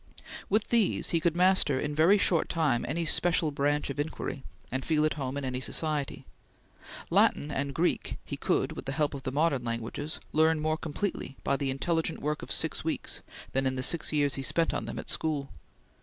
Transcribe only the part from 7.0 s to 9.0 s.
Latin and Greek, he could, with the